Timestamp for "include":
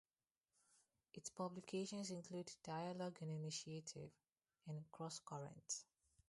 2.09-2.51